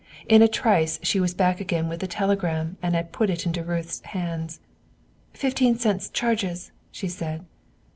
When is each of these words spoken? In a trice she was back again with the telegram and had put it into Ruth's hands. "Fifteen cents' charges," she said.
In 0.27 0.41
a 0.41 0.47
trice 0.47 0.99
she 1.03 1.19
was 1.19 1.35
back 1.35 1.61
again 1.61 1.87
with 1.87 1.99
the 1.99 2.07
telegram 2.07 2.75
and 2.81 2.95
had 2.95 3.11
put 3.11 3.29
it 3.29 3.45
into 3.45 3.63
Ruth's 3.63 4.01
hands. 4.03 4.59
"Fifteen 5.31 5.77
cents' 5.77 6.09
charges," 6.09 6.71
she 6.91 7.07
said. 7.07 7.45